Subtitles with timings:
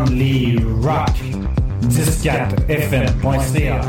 [0.00, 1.12] Only Rock.
[1.88, 3.80] 104fm.ca.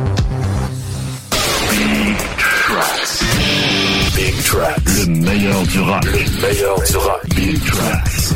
[1.70, 3.23] Big Tracks.
[4.16, 5.05] Big Tracks.
[5.08, 6.04] Le meilleur du rock.
[6.04, 7.21] Le meilleur du rock.
[7.34, 8.34] Big Tracks.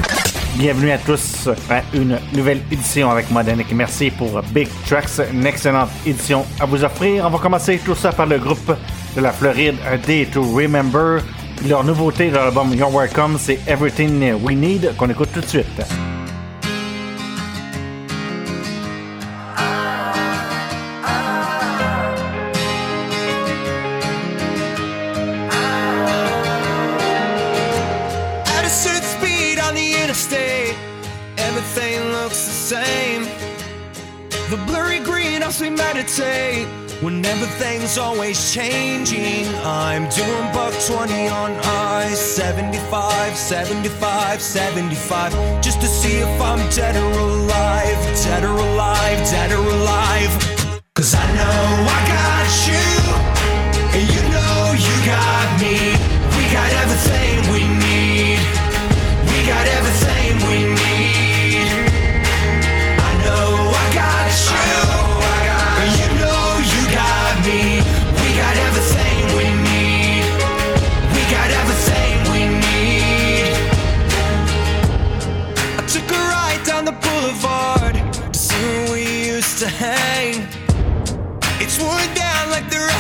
[0.58, 3.70] Bienvenue à tous à une nouvelle édition avec moi, Danick.
[3.74, 7.26] Merci pour Big Tracks, une excellente édition à vous offrir.
[7.26, 8.74] On va commencer tout ça par le groupe
[9.18, 11.22] de la Floride, A Day to Remember.
[11.68, 15.82] Leur nouveauté de l'album You're Welcome, c'est Everything We Need, qu'on écoute tout de suite.
[37.06, 39.46] When everything's always changing.
[39.64, 46.96] I'm doing buck 20 on I 75, 75, 75, just to see if I'm dead
[46.96, 50.34] or alive, dead or alive, dead or alive.
[50.96, 51.62] Cause I know
[51.96, 52.88] I got you,
[53.98, 55.76] and you know you got me.
[56.36, 57.45] We got everything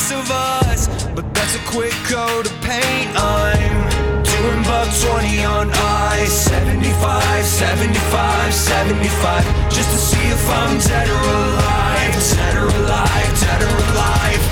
[0.06, 3.09] rest of us, but that's a quick coat of paint.
[3.16, 11.09] I'm doing buck 20 on I 75, 75, 75, just to see if I'm dead
[11.09, 14.44] or alive, dead or alive, dead or alive.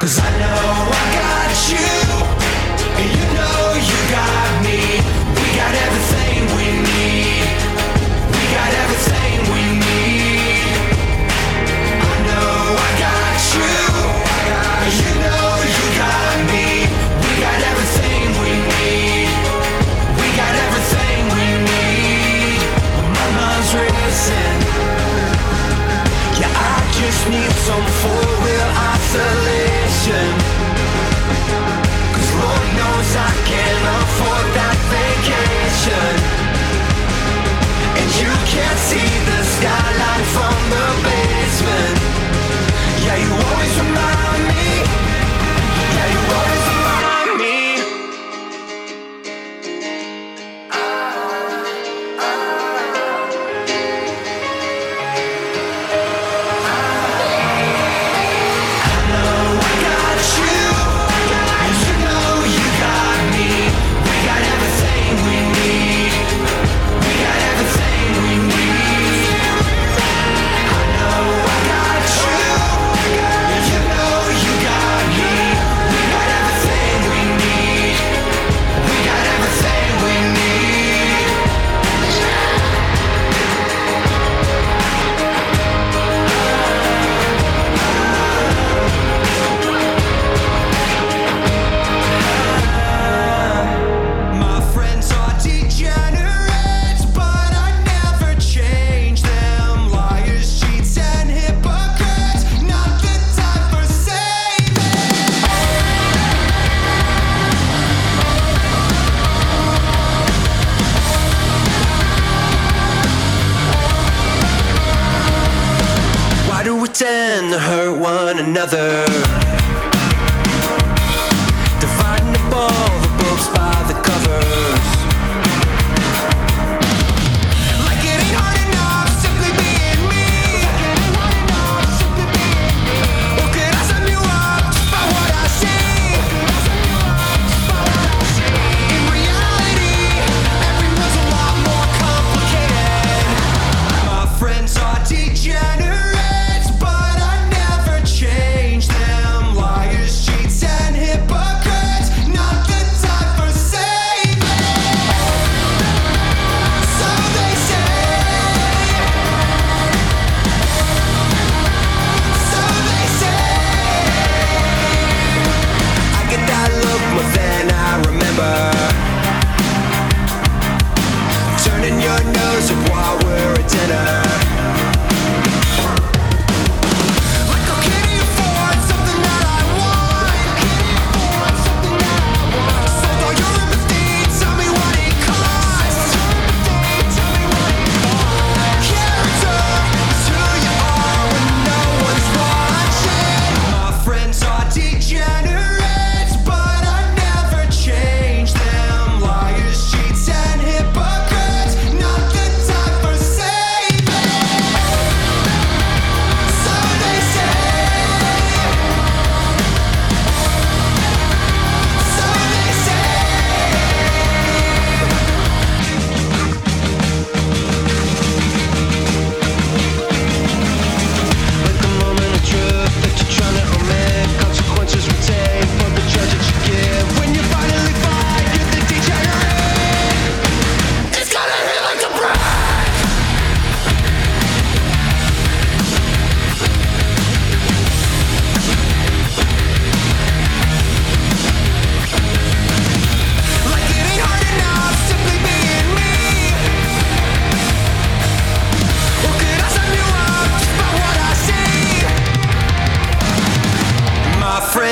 [0.00, 2.17] Cause I know I got you,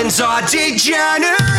[0.06, 1.55] humans are degenerate.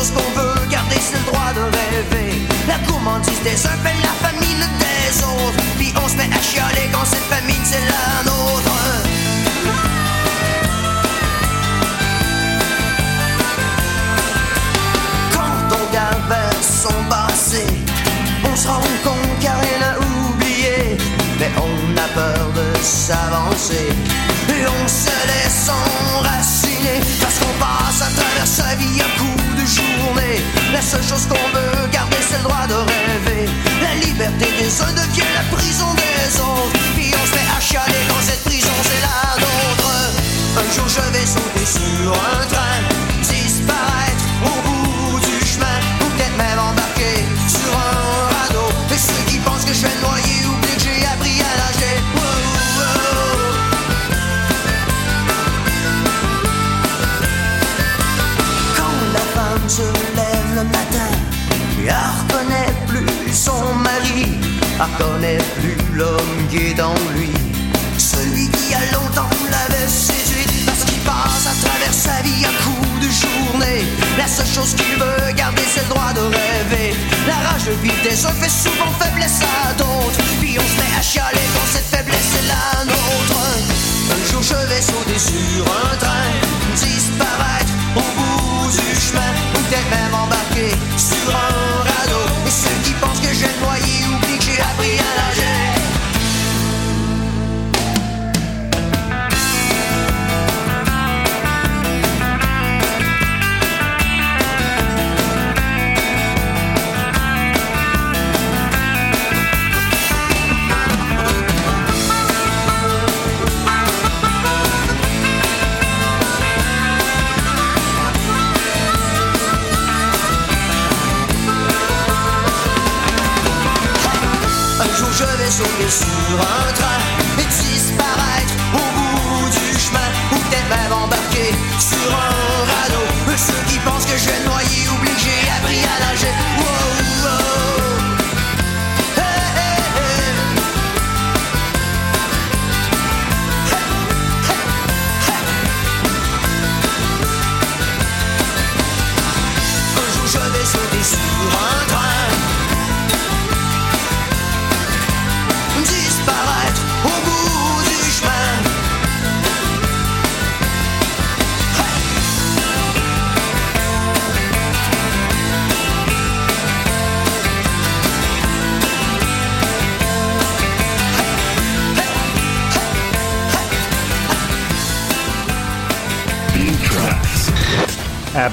[0.00, 2.42] chose qu'on veut garder, c'est le droit de rêver.
[2.66, 3.89] La gourmandise des inférieurs.
[31.10, 33.50] qu'on veut garder, c'est le droit de rêver.
[33.82, 36.78] La liberté des uns devient la prison des autres.
[36.94, 39.90] Puis on se fait achaler dans cette prison, c'est la nôtre.
[40.56, 42.78] Un jour je vais sauter sur un train,
[43.22, 48.70] disparaître au bout du chemin, ou peut-être même embarquer sur un radeau.
[48.88, 51.50] Mais ceux qui pensent que je vais noyer oublient que j'ai appris à
[59.58, 60.09] nager
[61.90, 64.26] elle reconnaît plus son mari,
[64.76, 67.30] elle reconnaît plus l'homme qui est dans lui.
[67.98, 73.00] Celui qui a longtemps l'avait séduite parce qu'il passe à travers sa vie à coups
[73.04, 73.84] de journée.
[74.16, 76.94] La seule chose qu'il veut garder, c'est le droit de rêver.
[77.26, 80.20] La rage de vivre des fait souvent faiblesse à d'autres.
[80.40, 83.40] Puis on se met à chialer quand cette faiblesse est la nôtre.
[84.14, 86.32] Un jour je vais sauter sur un train,
[86.74, 89.19] disparaître au bout du chemin,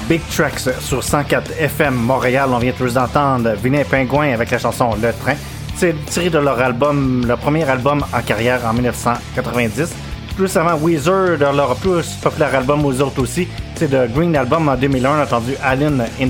[0.08, 2.48] Big Tracks sur 104 FM Montréal.
[2.50, 5.34] On vient tous d'entendre Vinet Pingouin avec la chanson Le Train.
[5.76, 9.94] C'est tiré de leur album, leur premier album en carrière en 1990.
[10.34, 14.68] Plus avant Weezer, de leur plus populaire album aux autres aussi, c'est de Green Album
[14.68, 15.54] en 2001, on a entendu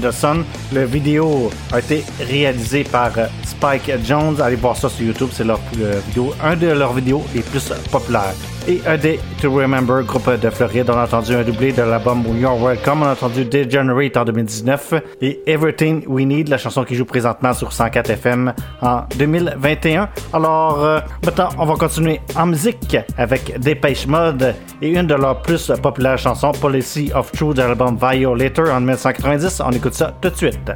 [0.01, 0.45] the Sun.
[0.73, 3.13] Le vidéo a été réalisé par
[3.45, 4.41] Spike Jones.
[4.41, 7.73] Allez voir ça sur YouTube, c'est leur euh, vidéo, un de leurs vidéos les plus
[7.93, 8.35] populaires.
[8.69, 12.23] Et A Day to Remember, groupe de Floride, on a entendu un doublé de l'album
[12.39, 16.95] You're Welcome, on a entendu Degenerate en 2019 et Everything We Need, la chanson qui
[16.95, 20.11] joue présentement sur 104 FM en 2021.
[20.35, 25.41] Alors, euh, maintenant, on va continuer en musique avec Dépêche Mode et une de leurs
[25.41, 29.63] plus populaires chansons, Policy of True de l'album Violator en 1990.
[29.65, 30.73] On écoute ça tout de suite.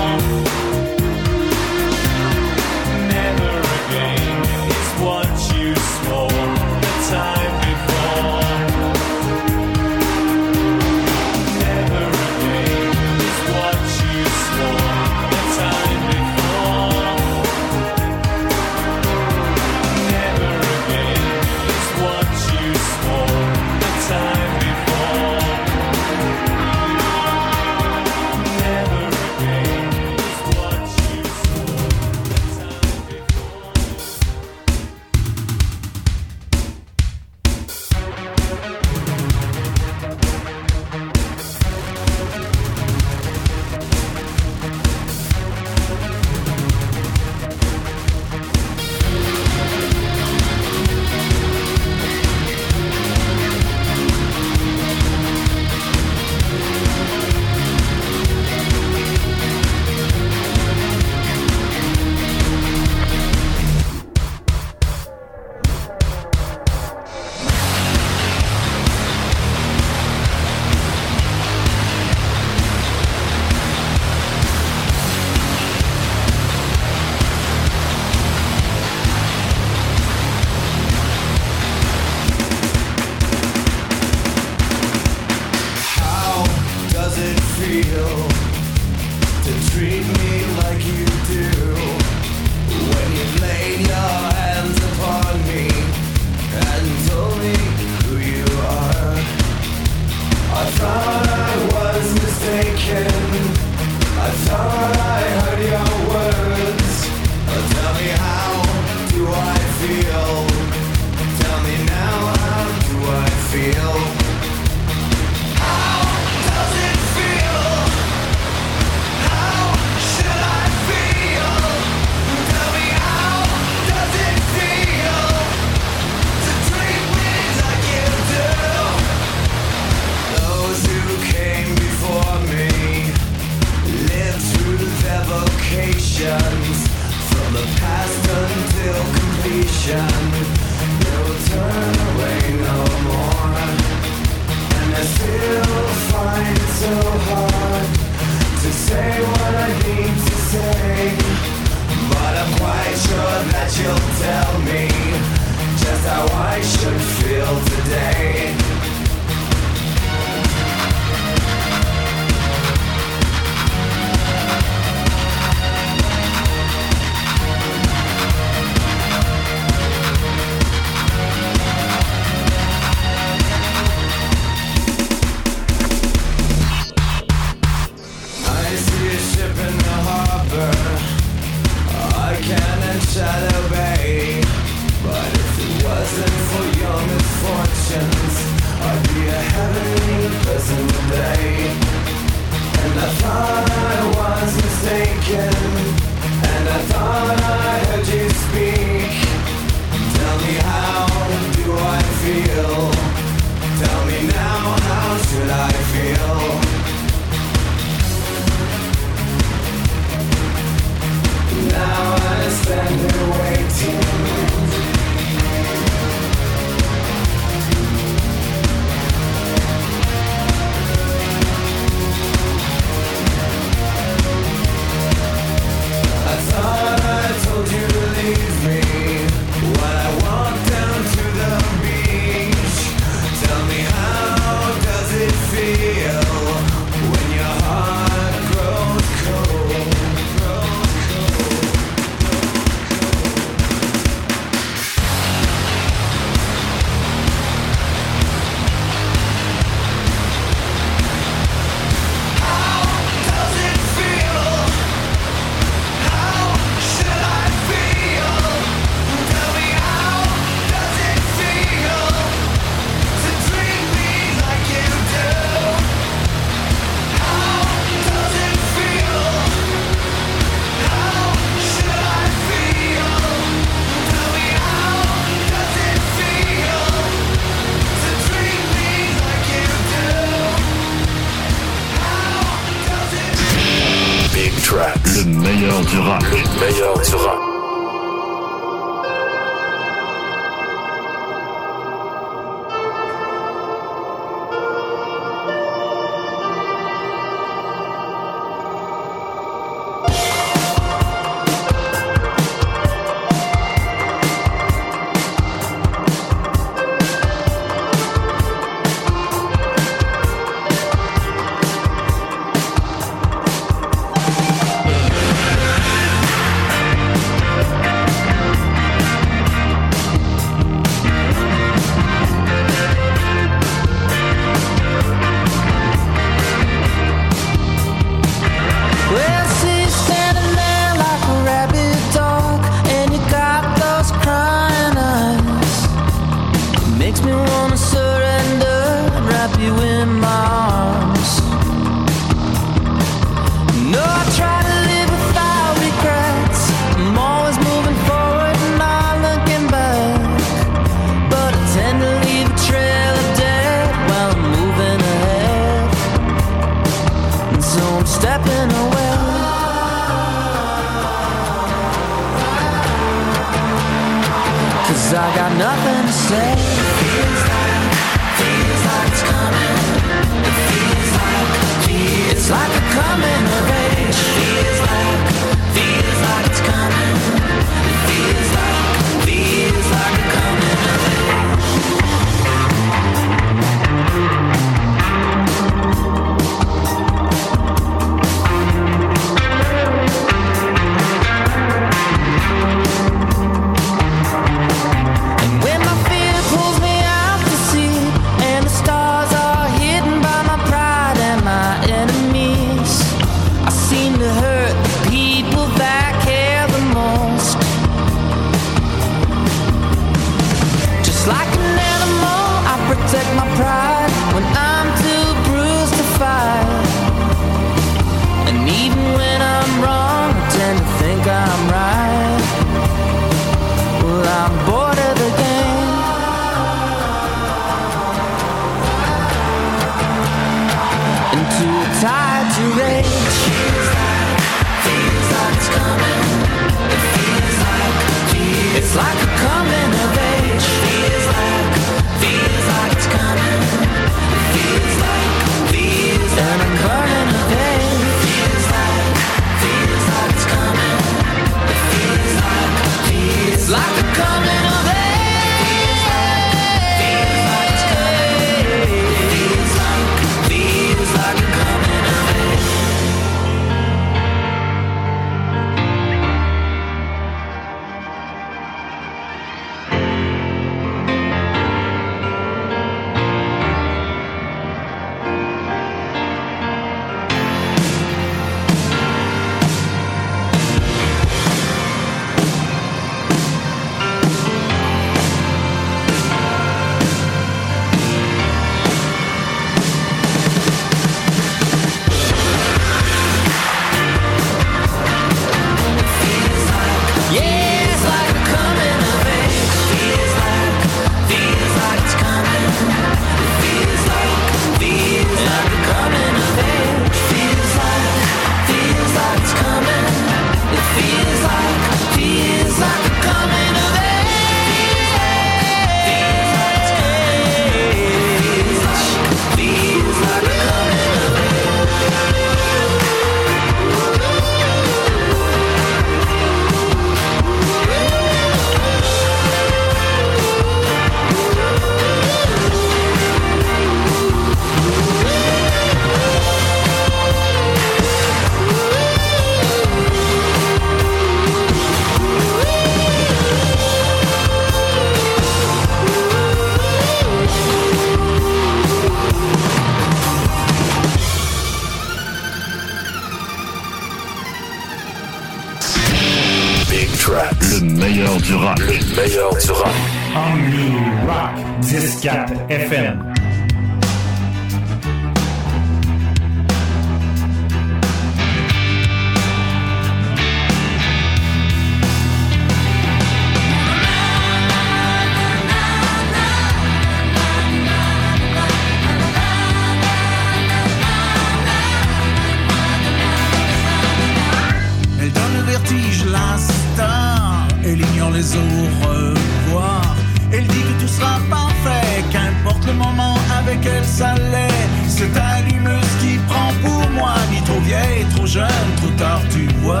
[588.34, 590.16] Au revoir.
[590.52, 594.86] Elle dit que tout sera parfait, qu'importe le moment avec elle ça l'est.
[595.08, 600.00] Cette allumeuse qui prend pour moi, ni trop vieille, trop jeune, trop tard tu vois.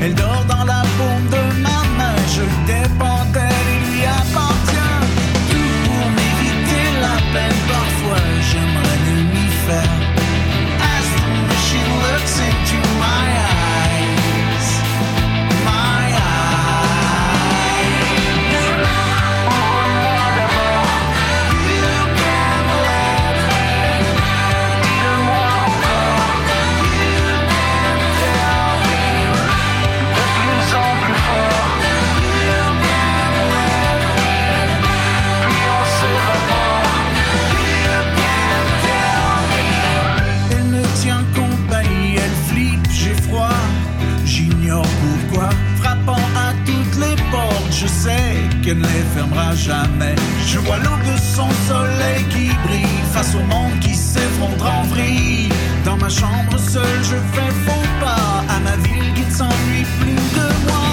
[0.00, 3.13] Elle dort dans la paume de ma main, je dépends
[48.74, 50.14] ne les fermera jamais.
[50.46, 55.48] Je vois l'aube de son soleil qui brille face au monde qui s'effondre en vrille.
[55.84, 60.22] Dans ma chambre seule, je fais faux pas à ma ville qui ne s'ennuie plus
[60.38, 60.86] de moi.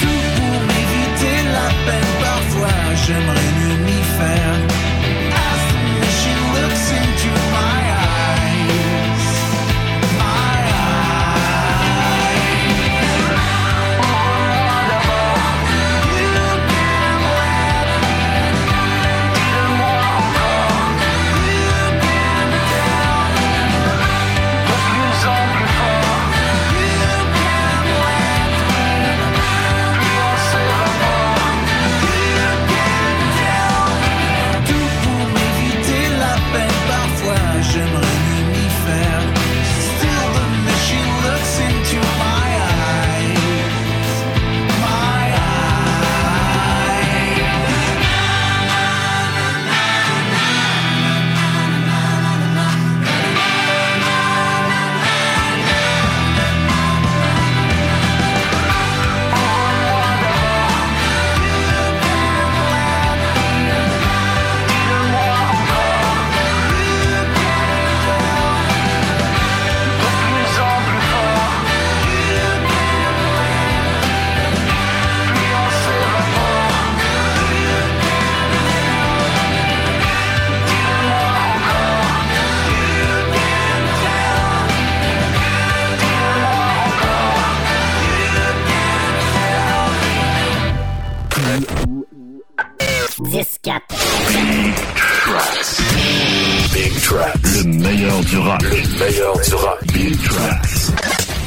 [0.00, 3.55] Tout pour m'éviter la peine, parfois j'aimerais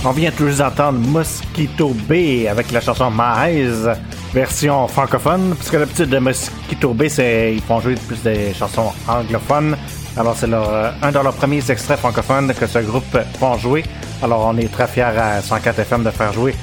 [0.09, 3.11] On vient tous d'entendre Mosquito B avec la chanson
[3.45, 3.93] Eyes,
[4.33, 8.91] version francophone, parce que l'habitude de Mosquito B, c'est ils font jouer plus des chansons
[9.07, 9.77] anglophones.
[10.17, 13.83] Alors c'est euh, un de leurs premiers extraits francophones que ce groupe font jouer.
[14.23, 16.55] Alors on est très fiers à 104 FM de faire jouer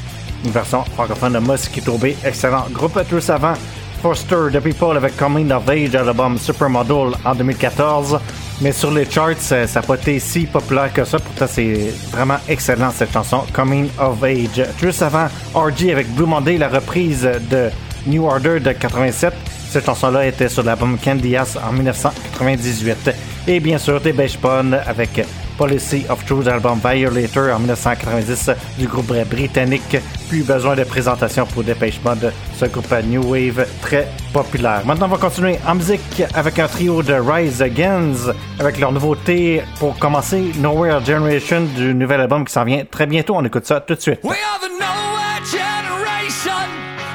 [0.45, 2.07] une version francophone de Mosquito B.
[2.25, 3.55] Excellent groupe tous avant.
[4.03, 8.19] Foster the People avec Coming of Age l'album Supermodel en 2014.
[8.63, 11.19] Mais sur les charts, ça n'a pas été si populaire que ça.
[11.19, 14.65] Pourtant, c'est vraiment excellent cette chanson, Coming of Age.
[14.81, 17.71] Juste avant, RG avec Blue Monday, la reprise de
[18.07, 19.35] New Order de 87.
[19.69, 23.11] Cette chanson-là était sur l'album Candy Ass en 1998.
[23.47, 25.21] Et bien sûr, Dépêche Pun avec
[25.57, 29.97] Policy of Truth, album Violator en 1990 du groupe britannique.
[30.29, 34.83] Plus besoin de présentation pour Dépêche Mode, ce groupe New Wave très populaire.
[34.85, 39.63] Maintenant, on va continuer en musique avec un trio de Rise Against avec leur nouveauté
[39.79, 43.35] pour commencer Nowhere Generation du nouvel album qui s'en vient très bientôt.
[43.37, 44.21] On écoute ça tout de suite.
[44.23, 46.69] We are the nowhere generation.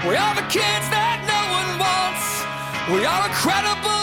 [0.08, 2.46] We are the kids that no one wants.
[2.90, 4.01] We are a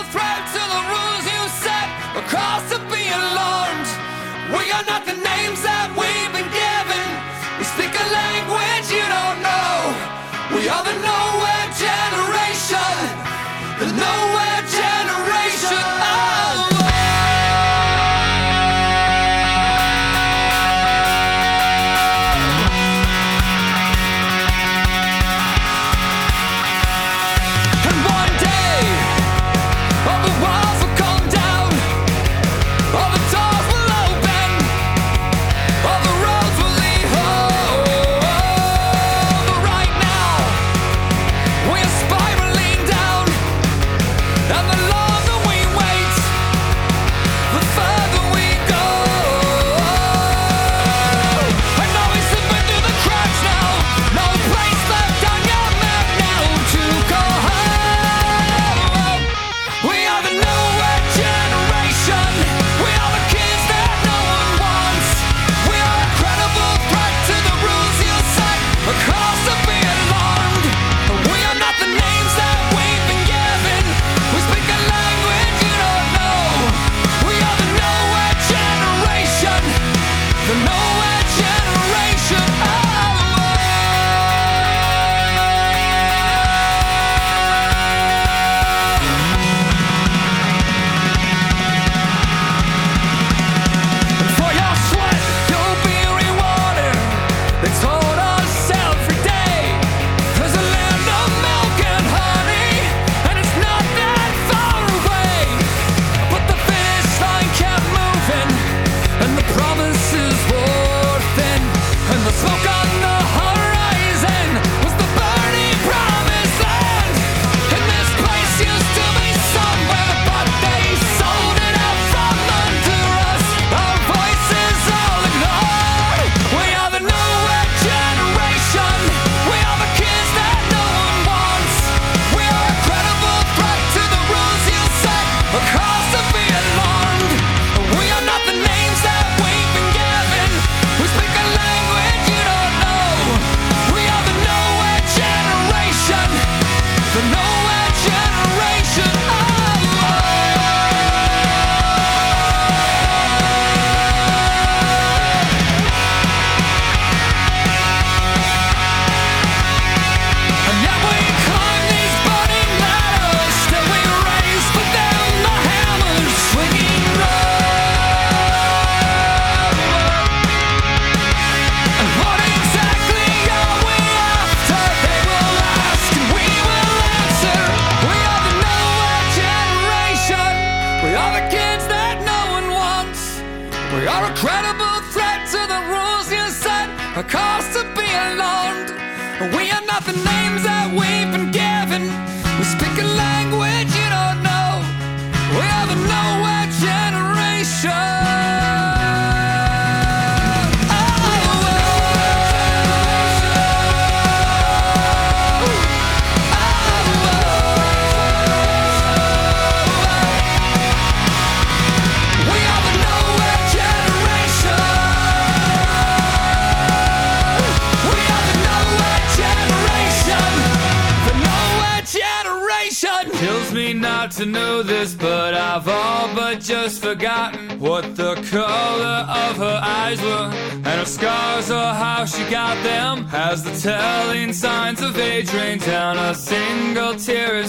[10.88, 11.27] We are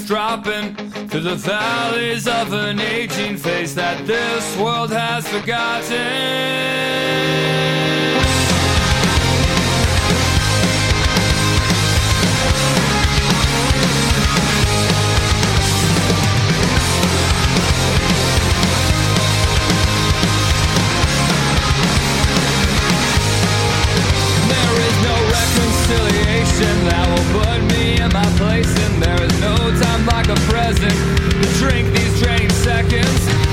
[0.06, 0.76] dropping
[1.08, 6.70] through the valleys of an aging face that this world has forgotten.
[25.30, 26.99] reconciliation
[30.30, 30.94] the present,
[31.42, 33.49] to drink these drained seconds.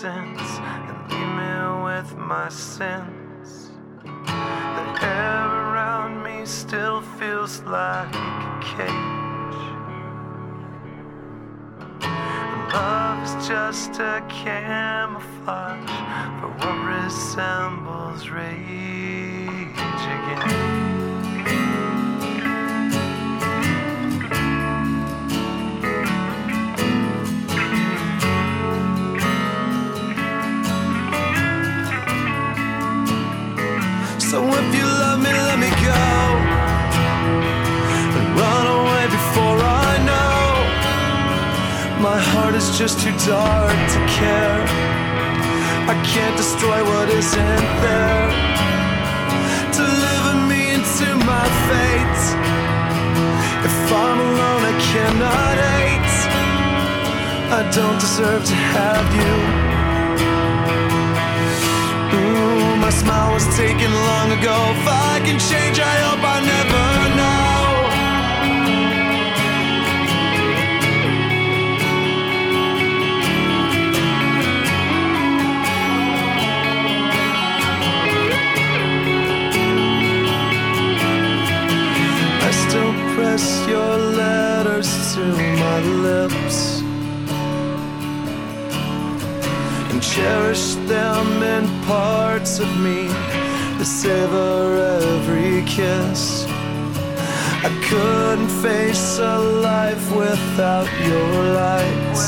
[0.00, 0.36] And
[1.10, 1.52] leave me
[1.84, 3.70] with my sins.
[4.02, 9.62] The air around me still feels like a cage.
[12.72, 15.88] Love is just a camouflage
[16.40, 19.76] for what resembles rage
[20.16, 20.91] again.
[42.62, 44.62] Is just too dark to care.
[45.92, 48.26] I can't destroy what isn't there.
[49.80, 52.22] Deliver me into my fate.
[53.68, 56.14] If I'm alone, I cannot hate.
[57.58, 59.34] I don't deserve to have you.
[62.16, 64.56] Ooh, my smile was taken long ago.
[64.76, 67.31] If I can change, I hope I never know.
[83.32, 85.24] Press your letters to
[85.64, 86.82] my lips
[89.90, 93.08] and cherish them in parts of me
[93.78, 96.44] to savor every kiss.
[97.68, 99.38] I couldn't face a
[99.70, 102.18] life without your light.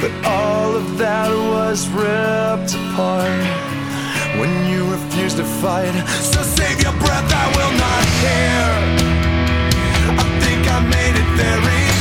[0.00, 3.44] But all of that was ripped apart
[4.40, 6.33] when you refused to fight.
[6.56, 8.64] Save your breath, I will not hear.
[10.22, 11.93] I think I made it very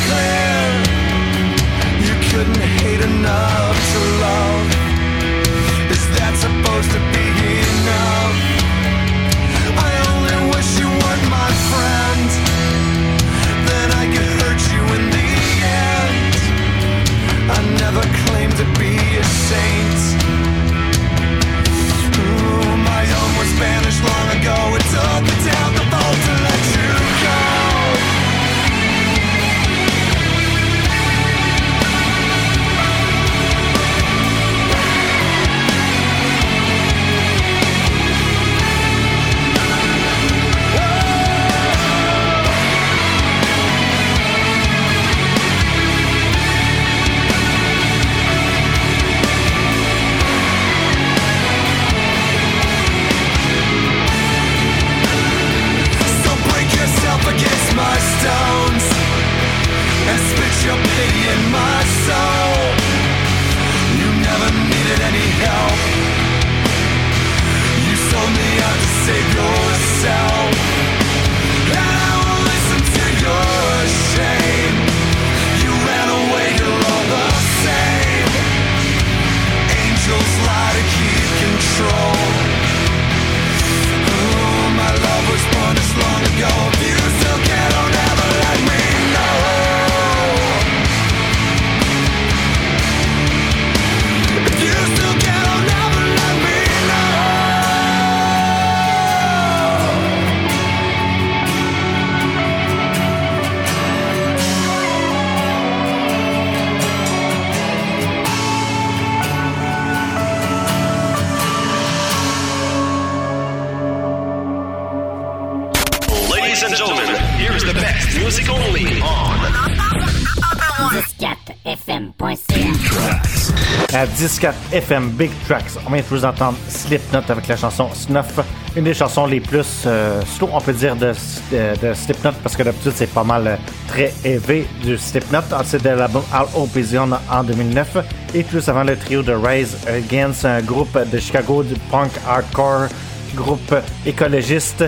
[123.23, 123.93] 14fm.ca.
[123.93, 124.39] À 14
[124.71, 128.39] FM Big Tracks, on vient de vous entendre Slipknot avec la chanson Snuff,
[128.75, 131.13] une des chansons les plus euh, slow, on peut dire, de,
[131.51, 133.55] de Slipknot, parce que d'habitude c'est pas mal euh,
[133.87, 135.41] très élevé du Slipknot.
[135.65, 137.97] C'est de l'album All Operation en 2009.
[138.33, 142.87] Et plus avant le trio de Rise Against, un groupe de Chicago du punk hardcore,
[143.35, 144.85] groupe écologiste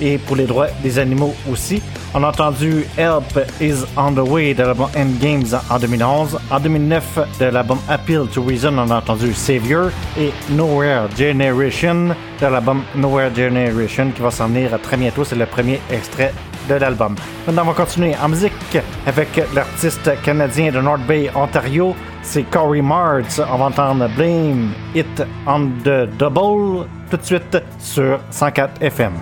[0.00, 1.82] et pour les droits des animaux aussi.
[2.14, 6.38] On a entendu Help is on the Way de l'album Endgames en 2011.
[6.50, 12.46] En 2009, de l'album Appeal to Reason, on a entendu Savior et Nowhere Generation de
[12.46, 15.24] l'album Nowhere Generation qui va s'en venir très bientôt.
[15.24, 16.32] C'est le premier extrait
[16.68, 17.14] de l'album.
[17.46, 21.94] Maintenant, on va continuer en musique avec l'artiste canadien de North Bay, Ontario.
[22.22, 23.40] C'est Corey Martz.
[23.52, 29.12] On va entendre Blame It on the Double tout de suite sur 104 FM.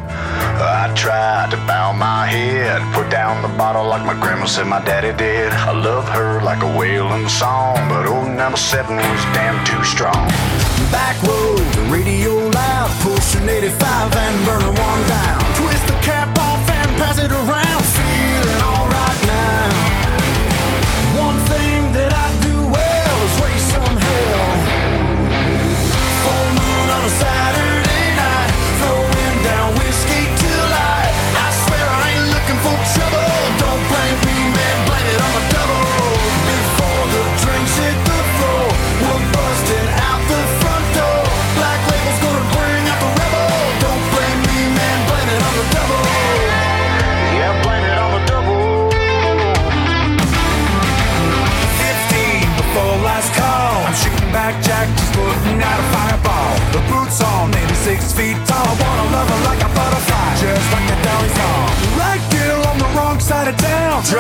[0.60, 4.82] I tried to bow my head, put down the bottle like my grandma said my
[4.84, 5.52] daddy did.
[5.52, 10.28] I love her like a wailing song, but old number seven was damn too strong.
[10.90, 15.40] Back road, radio loud, push an 85 and burn one down.
[15.56, 17.71] Twist the cap off and pass it around,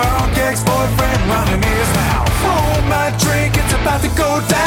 [0.02, 2.28] Drunk ex-boyfriend running his mouth.
[2.42, 4.61] Hold my drink, it's about to go down.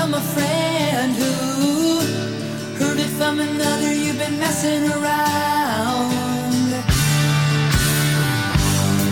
[0.00, 1.32] From a friend who
[2.78, 3.92] heard it from another.
[3.92, 6.12] You've been messing around.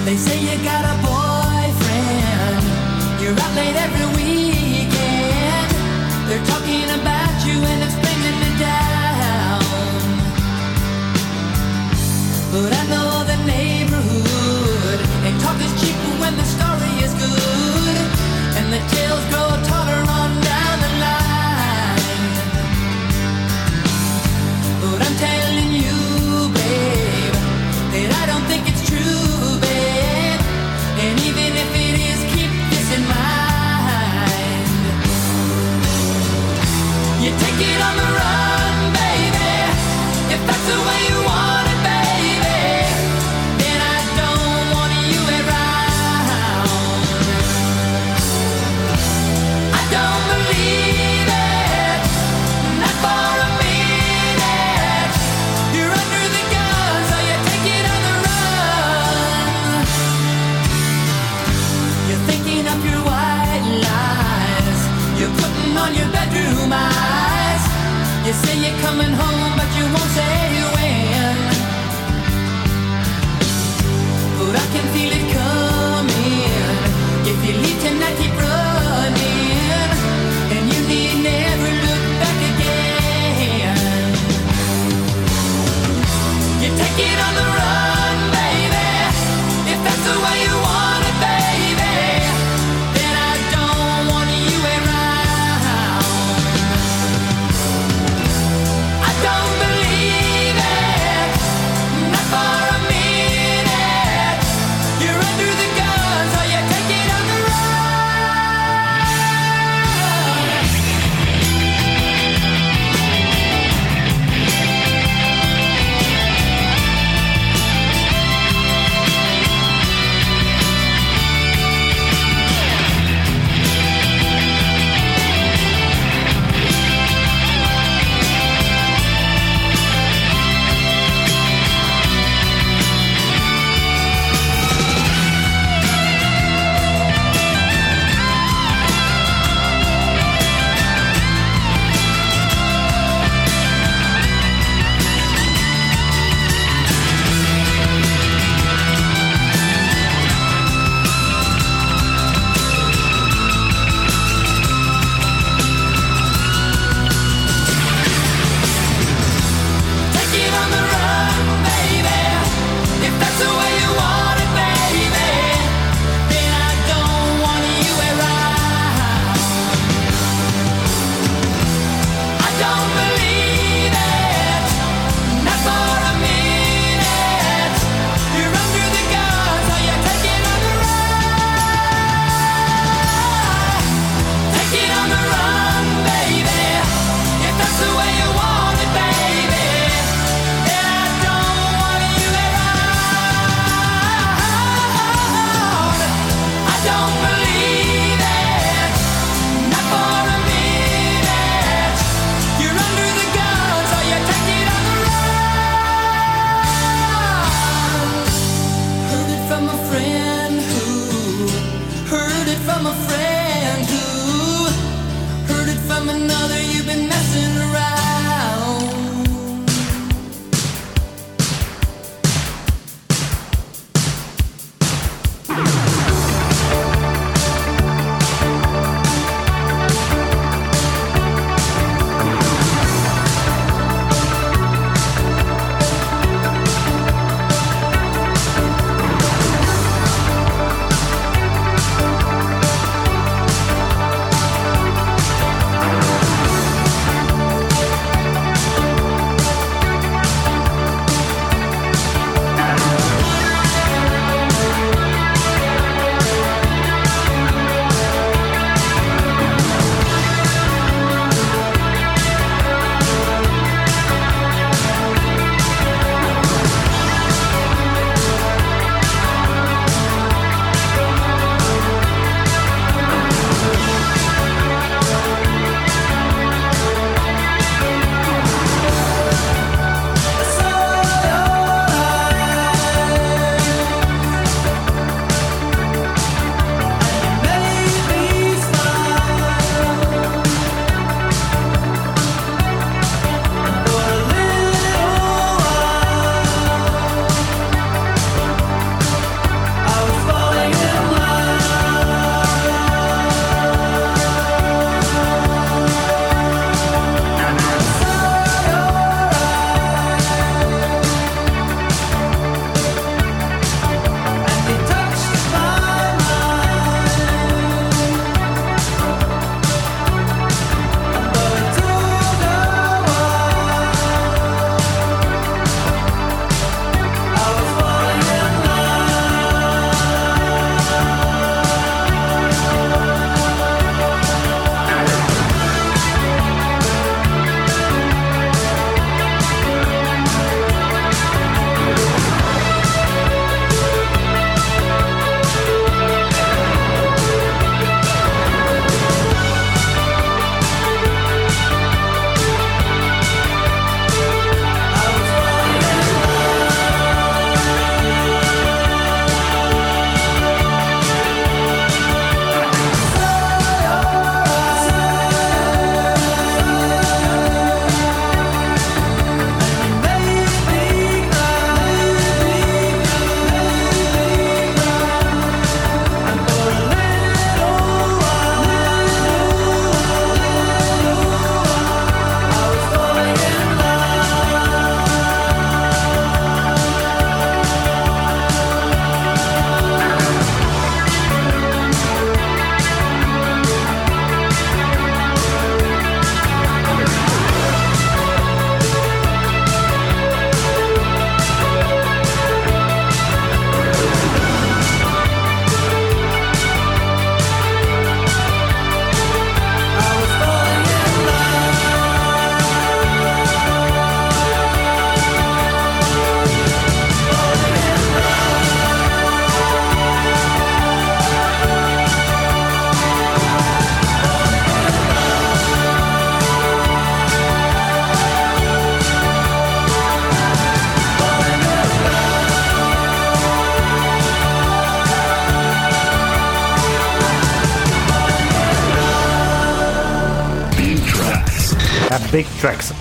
[0.06, 2.64] They say you got a boyfriend.
[3.20, 5.70] You're out late every weekend.
[6.28, 9.62] They're talking about you and it's bringing me down.
[12.52, 13.15] But I know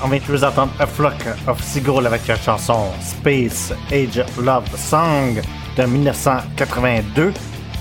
[0.03, 1.15] On vient de vous entendre A Flock
[1.47, 5.41] of Seagull avec la chanson Space Age Love Song
[5.75, 7.33] de 1982.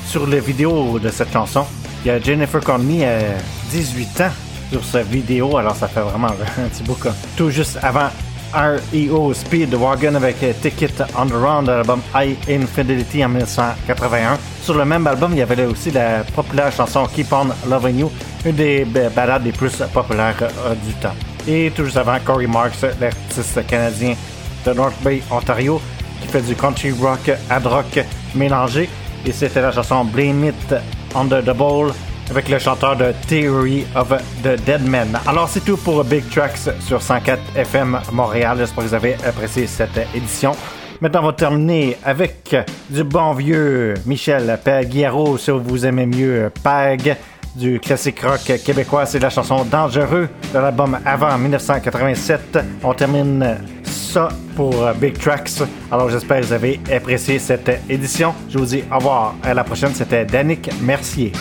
[0.06, 1.66] Sur la vidéo de cette chanson,
[2.02, 3.18] il y a Jennifer Connelly, à
[3.70, 4.30] 18 ans,
[4.70, 6.28] sur cette vidéo, alors ça fait vraiment
[6.58, 6.96] un petit bout
[7.36, 8.08] tout juste avant
[8.54, 14.38] REO Speedwagon avec Ticket on the Round de l'album High Infidelity en 1981.
[14.62, 18.12] Sur le même album, il y avait aussi la populaire chanson Keep on Loving You,
[18.46, 21.14] une des ballades les plus populaires euh, du temps.
[21.46, 24.14] Et tout juste avant, Corey Marks, l'artiste canadien
[24.64, 25.80] de North Bay, Ontario,
[26.22, 28.00] qui fait du country rock, hard rock
[28.34, 28.88] mélangé.
[29.26, 30.74] Et c'était la chanson Blame It
[31.14, 31.92] Under the Bowl
[32.30, 34.08] avec le chanteur de Theory of
[34.42, 35.18] the Dead Men.
[35.26, 38.56] Alors c'est tout pour Big Tracks sur 104 FM Montréal.
[38.58, 40.52] J'espère que vous avez apprécié cette édition.
[41.00, 42.56] Maintenant, on va terminer avec
[42.88, 47.16] du bon vieux Michel Paguiaro, si vous aimez mieux Pag,
[47.54, 49.06] du classique rock québécois.
[49.06, 52.58] C'est la chanson Dangereux de l'album Avant 1987.
[52.82, 55.62] On termine ça pour Big Tracks.
[55.90, 58.34] Alors j'espère que vous avez apprécié cette édition.
[58.48, 59.34] Je vous dis au revoir.
[59.42, 61.32] À la prochaine, c'était Danick Mercier.